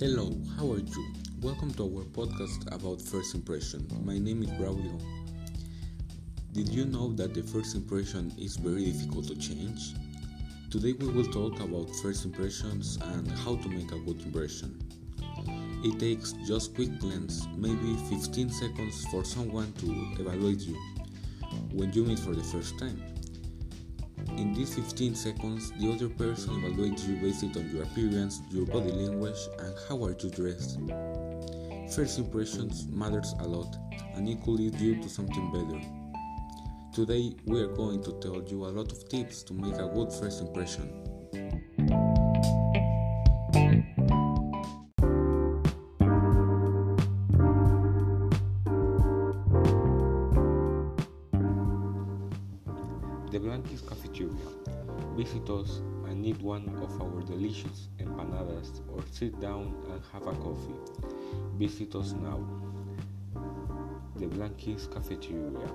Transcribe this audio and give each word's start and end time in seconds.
Hello, 0.00 0.34
how 0.56 0.72
are 0.72 0.78
you? 0.78 1.12
Welcome 1.42 1.74
to 1.74 1.82
our 1.84 2.04
podcast 2.04 2.74
about 2.74 3.02
first 3.02 3.34
impression. 3.34 3.86
My 4.02 4.18
name 4.18 4.42
is 4.42 4.48
Braulio. 4.52 4.98
Did 6.54 6.70
you 6.70 6.86
know 6.86 7.12
that 7.16 7.34
the 7.34 7.42
first 7.42 7.74
impression 7.74 8.32
is 8.38 8.56
very 8.56 8.86
difficult 8.86 9.28
to 9.28 9.36
change? 9.36 9.92
Today 10.70 10.94
we 10.94 11.08
will 11.08 11.30
talk 11.30 11.60
about 11.60 11.94
first 12.02 12.24
impressions 12.24 12.98
and 13.12 13.30
how 13.30 13.56
to 13.56 13.68
make 13.68 13.92
a 13.92 13.98
good 13.98 14.22
impression. 14.22 14.80
It 15.84 16.00
takes 16.00 16.32
just 16.46 16.74
quick 16.74 16.98
glance, 16.98 17.46
maybe 17.58 17.94
15 18.08 18.48
seconds 18.48 19.04
for 19.10 19.22
someone 19.22 19.70
to 19.80 20.22
evaluate 20.22 20.60
you 20.60 20.78
when 21.72 21.92
you 21.92 22.04
meet 22.04 22.20
for 22.20 22.34
the 22.34 22.44
first 22.44 22.78
time. 22.78 23.02
In 24.36 24.54
these 24.54 24.74
15 24.74 25.14
seconds, 25.14 25.72
the 25.78 25.92
other 25.92 26.08
person 26.08 26.54
evaluates 26.62 27.06
you 27.06 27.16
based 27.16 27.44
on 27.56 27.70
your 27.70 27.82
appearance, 27.82 28.40
your 28.50 28.66
body 28.66 28.92
language, 28.92 29.38
and 29.58 29.74
how 29.88 30.04
are 30.04 30.16
you 30.18 30.30
dressed. 30.30 30.78
First 31.94 32.18
impressions 32.18 32.86
matters 32.88 33.34
a 33.40 33.46
lot, 33.46 33.76
and 34.14 34.28
equally 34.28 34.70
due 34.70 35.02
to 35.02 35.08
something 35.08 35.50
better. 35.52 35.80
Today, 36.92 37.34
we 37.46 37.60
are 37.60 37.68
going 37.68 38.02
to 38.04 38.12
tell 38.20 38.42
you 38.42 38.64
a 38.66 38.70
lot 38.70 38.92
of 38.92 39.08
tips 39.08 39.42
to 39.44 39.54
make 39.54 39.74
a 39.74 39.88
good 39.88 40.12
first 40.12 40.40
impression. 40.40 40.90
The 53.30 53.38
Blanquis 53.38 53.80
Cafeteria. 53.82 54.34
Visit 55.16 55.48
us 55.50 55.82
and 56.08 56.26
eat 56.26 56.40
one 56.42 56.68
of 56.82 57.00
our 57.00 57.22
delicious 57.22 57.86
empanadas 58.00 58.80
or 58.92 59.04
sit 59.12 59.40
down 59.40 59.72
and 59.88 60.02
have 60.12 60.26
a 60.26 60.32
coffee. 60.32 60.74
Visit 61.56 61.94
us 61.94 62.10
now. 62.10 62.44
The 64.16 64.26
Blanquis 64.26 64.88
Cafeteria. 64.92 65.70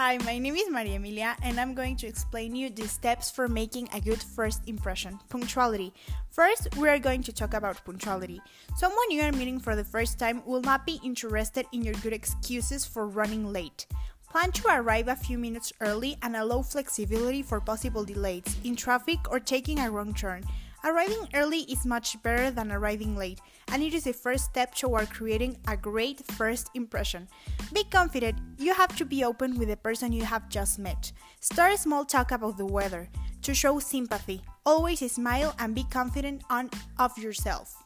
Hi, 0.00 0.16
my 0.24 0.38
name 0.38 0.56
is 0.56 0.70
Maria 0.70 0.96
Emilia 0.96 1.36
and 1.42 1.60
I'm 1.60 1.74
going 1.74 1.94
to 1.96 2.06
explain 2.06 2.56
you 2.56 2.70
the 2.70 2.88
steps 2.88 3.30
for 3.30 3.48
making 3.48 3.86
a 3.92 4.00
good 4.00 4.22
first 4.22 4.66
impression. 4.66 5.18
Punctuality. 5.28 5.92
First, 6.30 6.74
we 6.78 6.88
are 6.88 6.98
going 6.98 7.22
to 7.24 7.34
talk 7.34 7.52
about 7.52 7.84
punctuality. 7.84 8.40
Someone 8.78 9.10
you 9.10 9.20
are 9.20 9.30
meeting 9.30 9.60
for 9.60 9.76
the 9.76 9.84
first 9.84 10.18
time 10.18 10.42
will 10.46 10.62
not 10.62 10.86
be 10.86 10.98
interested 11.04 11.66
in 11.74 11.84
your 11.84 11.92
good 12.00 12.14
excuses 12.14 12.86
for 12.86 13.08
running 13.08 13.52
late. 13.52 13.84
Plan 14.30 14.50
to 14.52 14.68
arrive 14.68 15.08
a 15.08 15.14
few 15.14 15.36
minutes 15.36 15.70
early 15.82 16.16
and 16.22 16.34
allow 16.34 16.62
flexibility 16.62 17.42
for 17.42 17.60
possible 17.60 18.02
delays 18.02 18.56
in 18.64 18.76
traffic 18.76 19.18
or 19.30 19.38
taking 19.38 19.80
a 19.80 19.90
wrong 19.90 20.14
turn. 20.14 20.44
Arriving 20.82 21.28
early 21.34 21.60
is 21.68 21.84
much 21.84 22.16
better 22.22 22.50
than 22.50 22.72
arriving 22.72 23.14
late, 23.14 23.38
and 23.68 23.82
it 23.82 23.92
is 23.92 24.04
the 24.04 24.14
first 24.14 24.46
step 24.46 24.74
toward 24.74 25.10
creating 25.10 25.58
a 25.68 25.76
great 25.76 26.24
first 26.32 26.70
impression. 26.74 27.28
Be 27.74 27.84
confident, 27.84 28.38
you 28.56 28.72
have 28.72 28.96
to 28.96 29.04
be 29.04 29.22
open 29.22 29.58
with 29.58 29.68
the 29.68 29.76
person 29.76 30.10
you 30.10 30.24
have 30.24 30.48
just 30.48 30.78
met. 30.78 31.12
Start 31.40 31.74
a 31.74 31.76
small 31.76 32.06
talk 32.06 32.32
about 32.32 32.56
the 32.56 32.64
weather 32.64 33.10
to 33.42 33.52
show 33.52 33.78
sympathy. 33.78 34.40
Always 34.64 35.00
smile 35.12 35.54
and 35.58 35.74
be 35.74 35.84
confident 35.84 36.44
on 36.48 36.70
of 36.98 37.16
yourself. 37.18 37.76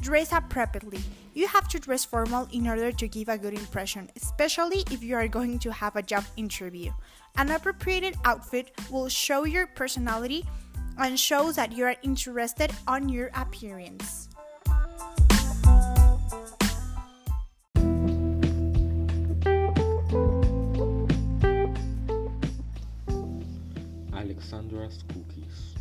Dress 0.00 0.32
up 0.32 0.46
appropriately. 0.46 0.98
You 1.34 1.46
have 1.46 1.68
to 1.68 1.78
dress 1.78 2.04
formal 2.04 2.48
in 2.52 2.66
order 2.66 2.90
to 2.90 3.06
give 3.06 3.28
a 3.28 3.38
good 3.38 3.54
impression, 3.54 4.10
especially 4.16 4.82
if 4.90 5.00
you 5.00 5.14
are 5.14 5.28
going 5.28 5.60
to 5.60 5.70
have 5.70 5.94
a 5.94 6.02
job 6.02 6.24
interview. 6.36 6.90
An 7.36 7.52
appropriate 7.52 8.16
outfit 8.24 8.72
will 8.90 9.08
show 9.08 9.44
your 9.44 9.68
personality 9.68 10.44
and 10.98 11.18
shows 11.18 11.56
that 11.56 11.72
you 11.72 11.84
are 11.84 11.96
interested 12.02 12.72
on 12.86 13.08
your 13.08 13.30
appearance. 13.34 14.28
Alexandra's 24.14 25.02
Cookies. 25.08 25.74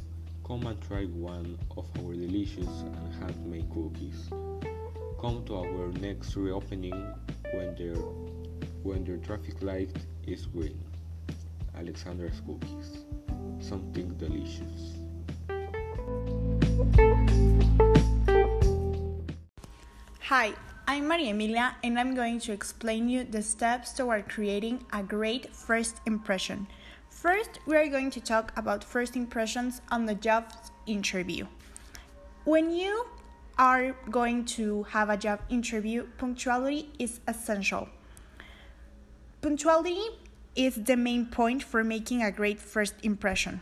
Come 0.46 0.66
and 0.66 0.82
try 0.82 1.06
one 1.06 1.58
of 1.78 1.86
our 2.00 2.14
delicious 2.14 2.68
and 2.82 3.14
handmade 3.16 3.70
cookies. 3.70 4.30
Come 5.22 5.44
to 5.46 5.56
our 5.58 5.92
next 6.00 6.36
reopening 6.36 7.14
when 7.54 7.76
their 7.76 7.96
when 8.84 9.04
their 9.04 9.18
traffic 9.18 9.62
light 9.62 9.96
is 10.26 10.48
green. 10.48 10.80
Alexandra's 11.78 12.42
Cookies. 12.46 13.06
Something 13.60 14.10
delicious. 14.18 15.01
Hi, 20.32 20.54
I'm 20.88 21.08
Maria 21.08 21.32
Emilia 21.32 21.76
and 21.84 22.00
I'm 22.00 22.16
going 22.16 22.40
to 22.40 22.54
explain 22.54 23.10
you 23.10 23.26
the 23.26 23.44
steps 23.44 23.92
toward 23.92 24.30
creating 24.30 24.86
a 24.94 25.04
great 25.04 25.54
first 25.54 25.98
impression. 26.06 26.68
First, 27.10 27.60
we 27.68 27.76
are 27.76 27.88
going 27.88 28.12
to 28.12 28.22
talk 28.22 28.54
about 28.56 28.84
first 28.84 29.16
impressions 29.16 29.82
on 29.92 30.06
the 30.06 30.16
job 30.16 30.46
interview. 30.88 31.48
When 32.46 32.72
you 32.72 33.06
are 33.58 33.94
going 34.10 34.46
to 34.58 34.84
have 34.84 35.10
a 35.10 35.18
job 35.18 35.42
interview, 35.50 36.08
punctuality 36.18 36.90
is 36.98 37.20
essential. 37.28 37.90
Punctuality 39.42 40.18
is 40.56 40.76
the 40.76 40.96
main 40.96 41.26
point 41.26 41.62
for 41.62 41.84
making 41.84 42.24
a 42.24 42.32
great 42.32 42.60
first 42.60 42.96
impression. 43.04 43.62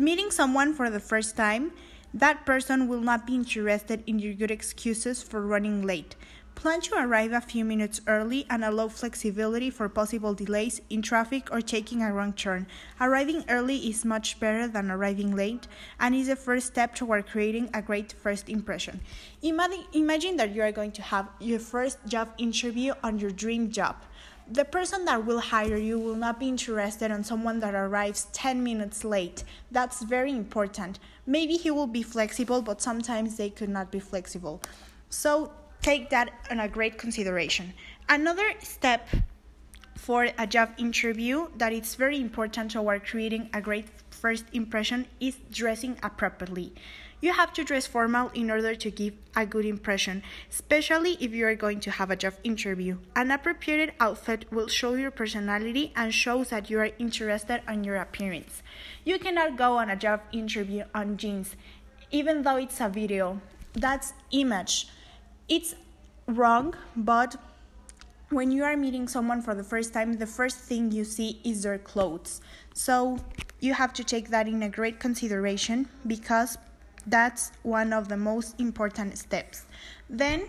Meeting 0.00 0.30
someone 0.30 0.74
for 0.74 0.90
the 0.90 1.00
first 1.00 1.36
time, 1.36 1.72
that 2.14 2.46
person 2.46 2.86
will 2.86 3.00
not 3.00 3.26
be 3.26 3.34
interested 3.34 4.04
in 4.06 4.20
your 4.20 4.32
good 4.32 4.52
excuses 4.52 5.24
for 5.24 5.44
running 5.44 5.82
late. 5.84 6.14
Plan 6.54 6.80
to 6.82 6.94
arrive 6.94 7.32
a 7.32 7.40
few 7.40 7.64
minutes 7.64 8.00
early 8.06 8.46
and 8.48 8.64
allow 8.64 8.86
flexibility 8.86 9.70
for 9.70 9.88
possible 9.88 10.34
delays 10.34 10.80
in 10.88 11.02
traffic 11.02 11.50
or 11.50 11.60
taking 11.60 12.00
a 12.00 12.12
wrong 12.12 12.32
turn. 12.32 12.68
Arriving 13.00 13.44
early 13.48 13.76
is 13.90 14.04
much 14.04 14.38
better 14.38 14.68
than 14.68 14.88
arriving 14.88 15.34
late 15.34 15.66
and 15.98 16.14
is 16.14 16.28
the 16.28 16.36
first 16.36 16.68
step 16.68 16.94
toward 16.94 17.26
creating 17.26 17.68
a 17.74 17.82
great 17.82 18.12
first 18.12 18.48
impression. 18.48 19.00
Imagine, 19.42 19.84
imagine 19.94 20.36
that 20.36 20.54
you 20.54 20.62
are 20.62 20.70
going 20.70 20.92
to 20.92 21.02
have 21.02 21.28
your 21.40 21.58
first 21.58 21.98
job 22.06 22.28
interview 22.38 22.92
on 23.02 23.18
your 23.18 23.32
dream 23.32 23.68
job. 23.72 23.96
The 24.50 24.64
person 24.64 25.04
that 25.04 25.26
will 25.26 25.40
hire 25.40 25.76
you 25.76 25.98
will 25.98 26.14
not 26.14 26.40
be 26.40 26.48
interested 26.48 27.10
in 27.10 27.22
someone 27.22 27.60
that 27.60 27.74
arrives 27.74 28.28
10 28.32 28.64
minutes 28.64 29.04
late. 29.04 29.44
That's 29.70 30.02
very 30.02 30.32
important. 30.32 30.98
Maybe 31.26 31.58
he 31.58 31.70
will 31.70 31.86
be 31.86 32.02
flexible, 32.02 32.62
but 32.62 32.80
sometimes 32.80 33.36
they 33.36 33.50
could 33.50 33.68
not 33.68 33.90
be 33.90 34.00
flexible. 34.00 34.62
So 35.10 35.52
take 35.82 36.08
that 36.10 36.32
in 36.50 36.60
a 36.60 36.68
great 36.68 36.96
consideration. 36.96 37.74
Another 38.08 38.54
step 38.60 39.06
for 39.96 40.28
a 40.38 40.46
job 40.46 40.70
interview 40.78 41.48
that 41.58 41.72
it's 41.74 41.94
very 41.94 42.18
important 42.18 42.70
toward 42.70 43.04
creating 43.04 43.50
a 43.52 43.60
great 43.60 43.86
first 44.10 44.46
impression 44.54 45.06
is 45.20 45.36
dressing 45.50 45.98
appropriately. 46.02 46.72
You 47.20 47.32
have 47.32 47.52
to 47.54 47.64
dress 47.64 47.84
formal 47.84 48.30
in 48.32 48.48
order 48.48 48.76
to 48.76 48.90
give 48.92 49.14
a 49.34 49.44
good 49.44 49.64
impression, 49.64 50.22
especially 50.50 51.16
if 51.18 51.32
you 51.32 51.46
are 51.46 51.56
going 51.56 51.80
to 51.80 51.90
have 51.90 52.12
a 52.12 52.16
job 52.16 52.34
interview. 52.44 52.98
An 53.16 53.32
appropriate 53.32 53.94
outfit 53.98 54.44
will 54.52 54.68
show 54.68 54.94
your 54.94 55.10
personality 55.10 55.92
and 55.96 56.14
shows 56.14 56.50
that 56.50 56.70
you 56.70 56.78
are 56.78 56.90
interested 56.98 57.62
in 57.68 57.82
your 57.82 57.96
appearance. 57.96 58.62
You 59.04 59.18
cannot 59.18 59.56
go 59.56 59.78
on 59.78 59.90
a 59.90 59.96
job 59.96 60.20
interview 60.32 60.84
on 60.94 61.16
jeans, 61.16 61.56
even 62.12 62.42
though 62.42 62.56
it's 62.56 62.80
a 62.80 62.88
video. 62.88 63.40
That's 63.72 64.12
image. 64.30 64.88
It's 65.48 65.74
wrong, 66.28 66.74
but 66.94 67.34
when 68.30 68.52
you 68.52 68.62
are 68.62 68.76
meeting 68.76 69.08
someone 69.08 69.42
for 69.42 69.56
the 69.56 69.64
first 69.64 69.92
time, 69.92 70.12
the 70.12 70.26
first 70.26 70.58
thing 70.58 70.92
you 70.92 71.02
see 71.02 71.40
is 71.42 71.64
their 71.64 71.78
clothes. 71.78 72.42
So 72.74 73.18
you 73.58 73.74
have 73.74 73.92
to 73.94 74.04
take 74.04 74.28
that 74.28 74.46
in 74.46 74.62
a 74.62 74.68
great 74.68 75.00
consideration 75.00 75.88
because 76.06 76.58
that's 77.10 77.52
one 77.62 77.92
of 77.92 78.08
the 78.08 78.16
most 78.16 78.60
important 78.60 79.18
steps. 79.18 79.66
Then, 80.08 80.48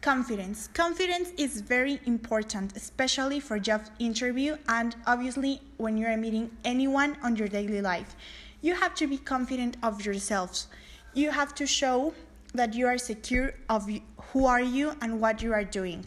confidence. 0.00 0.68
Confidence 0.72 1.30
is 1.36 1.60
very 1.60 2.00
important, 2.06 2.76
especially 2.76 3.40
for 3.40 3.58
job 3.58 3.82
interview 3.98 4.56
and 4.68 4.96
obviously 5.06 5.60
when 5.76 5.96
you 5.96 6.06
are 6.06 6.16
meeting 6.16 6.50
anyone 6.64 7.16
on 7.22 7.36
your 7.36 7.48
daily 7.48 7.80
life. 7.80 8.16
You 8.62 8.74
have 8.74 8.94
to 8.96 9.06
be 9.06 9.18
confident 9.18 9.76
of 9.82 10.04
yourselves. 10.04 10.68
You 11.14 11.30
have 11.30 11.54
to 11.56 11.66
show 11.66 12.14
that 12.54 12.74
you 12.74 12.86
are 12.86 12.98
secure 12.98 13.54
of 13.68 13.88
who 14.32 14.46
are 14.46 14.60
you 14.60 14.94
and 15.00 15.20
what 15.20 15.42
you 15.42 15.52
are 15.52 15.64
doing. 15.64 16.06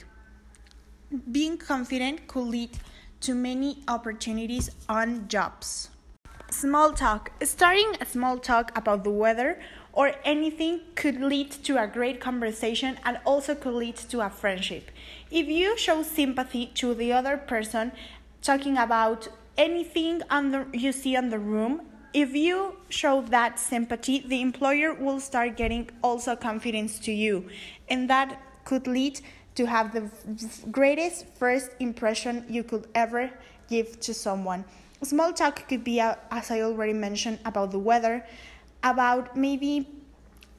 Being 1.31 1.57
confident 1.57 2.27
could 2.27 2.47
lead 2.47 2.71
to 3.21 3.35
many 3.35 3.83
opportunities 3.87 4.69
on 4.89 5.27
jobs. 5.27 5.89
Small 6.53 6.93
talk. 6.93 7.31
Starting 7.41 7.95
a 7.99 8.05
small 8.05 8.37
talk 8.37 8.77
about 8.77 9.03
the 9.03 9.09
weather 9.09 9.59
or 9.91 10.13
anything 10.23 10.81
could 10.93 11.19
lead 11.19 11.49
to 11.49 11.81
a 11.81 11.87
great 11.87 12.21
conversation 12.21 12.99
and 13.03 13.19
also 13.25 13.55
could 13.55 13.73
lead 13.73 13.95
to 13.95 14.21
a 14.21 14.29
friendship. 14.29 14.91
If 15.31 15.47
you 15.47 15.75
show 15.79 16.03
sympathy 16.03 16.67
to 16.75 16.93
the 16.93 17.11
other 17.11 17.37
person, 17.37 17.91
talking 18.43 18.77
about 18.77 19.29
anything 19.57 20.21
you 20.73 20.91
see 20.91 21.15
on 21.15 21.29
the 21.29 21.39
room, 21.39 21.81
if 22.13 22.35
you 22.35 22.77
show 22.87 23.21
that 23.29 23.59
sympathy, 23.59 24.19
the 24.19 24.39
employer 24.39 24.93
will 24.93 25.19
start 25.19 25.57
getting 25.57 25.89
also 26.03 26.35
confidence 26.35 26.99
to 26.99 27.11
you, 27.11 27.49
and 27.89 28.07
that 28.11 28.39
could 28.63 28.85
lead 28.85 29.19
to 29.55 29.65
have 29.65 29.91
the 29.91 30.07
greatest 30.69 31.25
first 31.33 31.71
impression 31.79 32.45
you 32.47 32.63
could 32.63 32.87
ever 32.93 33.31
give 33.67 33.99
to 34.01 34.13
someone. 34.13 34.63
Small 35.03 35.33
talk 35.33 35.67
could 35.67 35.83
be, 35.83 35.99
uh, 35.99 36.15
as 36.31 36.49
I 36.49 36.61
already 36.61 36.93
mentioned, 36.93 37.39
about 37.43 37.71
the 37.71 37.79
weather, 37.79 38.25
about 38.83 39.35
maybe 39.35 39.85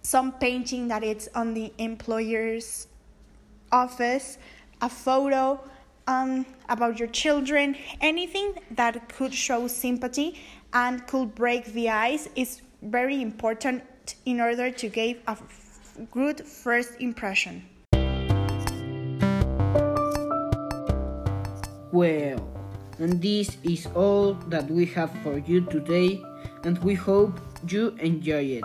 some 0.02 0.32
painting 0.32 0.88
that 0.88 1.02
it's 1.02 1.28
on 1.34 1.54
the 1.54 1.72
employer's 1.78 2.86
office, 3.72 4.36
a 4.82 4.88
photo 4.90 5.58
um, 6.06 6.44
about 6.68 6.98
your 6.98 7.08
children, 7.08 7.74
anything 8.02 8.54
that 8.72 9.08
could 9.08 9.32
show 9.32 9.66
sympathy 9.66 10.38
and 10.74 11.06
could 11.06 11.34
break 11.34 11.64
the 11.72 11.88
ice 11.88 12.28
is 12.36 12.60
very 12.82 13.22
important 13.22 13.82
in 14.26 14.40
order 14.40 14.70
to 14.70 14.88
give 14.88 15.22
a 15.26 15.38
good 16.10 16.46
first 16.46 17.00
impression. 17.00 17.64
Well, 21.90 22.53
and 23.04 23.20
this 23.20 23.58
is 23.62 23.84
all 23.94 24.32
that 24.48 24.64
we 24.70 24.86
have 24.86 25.12
for 25.22 25.36
you 25.36 25.60
today, 25.68 26.24
and 26.64 26.78
we 26.78 26.94
hope 26.94 27.38
you 27.68 27.92
enjoy 28.00 28.64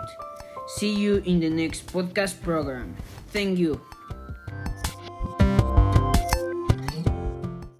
See 0.80 0.96
you 0.96 1.20
in 1.26 1.40
the 1.40 1.50
next 1.50 1.92
podcast 1.92 2.40
program. 2.40 2.96
Thank 3.36 3.58
you. 3.58 3.78